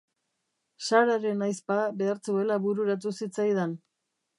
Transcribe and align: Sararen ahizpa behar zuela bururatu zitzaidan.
Sararen 0.87 1.45
ahizpa 1.49 1.79
behar 2.01 2.25
zuela 2.31 2.61
bururatu 2.67 3.17
zitzaidan. 3.23 3.83